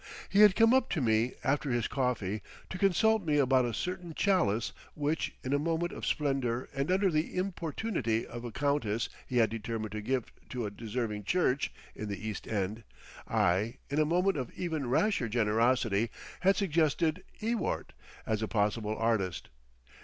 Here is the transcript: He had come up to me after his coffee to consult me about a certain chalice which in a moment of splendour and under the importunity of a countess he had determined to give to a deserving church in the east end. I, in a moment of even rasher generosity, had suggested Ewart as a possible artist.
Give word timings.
He 0.29 0.39
had 0.41 0.55
come 0.55 0.73
up 0.73 0.89
to 0.93 0.99
me 0.99 1.35
after 1.43 1.69
his 1.69 1.87
coffee 1.87 2.41
to 2.71 2.79
consult 2.79 3.23
me 3.23 3.37
about 3.37 3.65
a 3.65 3.73
certain 3.75 4.15
chalice 4.15 4.71
which 4.95 5.35
in 5.43 5.53
a 5.53 5.59
moment 5.59 5.91
of 5.91 6.07
splendour 6.07 6.67
and 6.73 6.91
under 6.91 7.11
the 7.11 7.37
importunity 7.37 8.25
of 8.25 8.43
a 8.43 8.51
countess 8.51 9.09
he 9.27 9.37
had 9.37 9.51
determined 9.51 9.91
to 9.91 10.01
give 10.01 10.31
to 10.49 10.65
a 10.65 10.71
deserving 10.71 11.25
church 11.25 11.71
in 11.93 12.09
the 12.09 12.27
east 12.27 12.47
end. 12.47 12.83
I, 13.27 13.75
in 13.91 13.99
a 13.99 14.05
moment 14.05 14.37
of 14.37 14.51
even 14.57 14.89
rasher 14.89 15.29
generosity, 15.29 16.09
had 16.39 16.55
suggested 16.55 17.23
Ewart 17.39 17.93
as 18.25 18.41
a 18.41 18.47
possible 18.47 18.97
artist. 18.97 19.49